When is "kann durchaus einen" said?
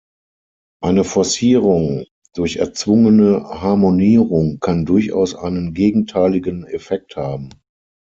4.59-5.75